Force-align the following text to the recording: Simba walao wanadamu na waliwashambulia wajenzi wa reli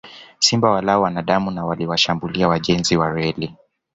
Simba 0.39 0.69
walao 0.71 1.01
wanadamu 1.01 1.51
na 1.51 1.65
waliwashambulia 1.65 2.47
wajenzi 2.47 2.97
wa 2.97 3.09
reli 3.11 3.55